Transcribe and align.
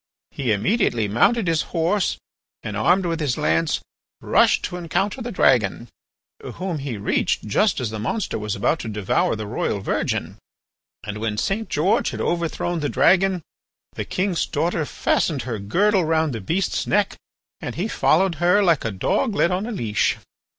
He 0.31 0.51
immediately 0.51 1.07
mounted 1.07 1.47
his 1.47 1.61
horse, 1.61 2.17
and, 2.63 2.75
armed 2.75 3.05
with 3.05 3.19
his 3.19 3.37
lance, 3.37 3.81
rushed 4.19 4.65
to 4.65 4.75
encounter 4.77 5.21
the 5.21 5.31
dragon, 5.31 5.89
whom 6.55 6.79
he 6.79 6.97
reached 6.97 7.45
just 7.45 7.79
as 7.79 7.91
the 7.91 7.99
monster 7.99 8.39
was 8.39 8.55
about 8.55 8.79
to 8.79 8.87
devour 8.89 9.35
the 9.35 9.45
royal 9.45 9.79
virgin. 9.79 10.39
And 11.03 11.19
when 11.19 11.37
St. 11.37 11.69
George 11.69 12.09
had 12.09 12.19
overthrown 12.19 12.79
the 12.79 12.89
dragon, 12.89 13.43
the 13.93 14.03
king's 14.03 14.47
daughter 14.47 14.85
fastened 14.87 15.43
her 15.43 15.59
girdle 15.59 16.03
round 16.03 16.33
the 16.33 16.41
beast's 16.41 16.87
neck 16.87 17.15
and 17.59 17.75
he 17.75 17.87
followed 17.87 18.33
her 18.41 18.63
like 18.63 18.83
a 18.83 18.89
dog 18.89 19.35
led 19.35 19.51
on 19.51 19.67
a 19.67 19.71
leash. 19.71 20.17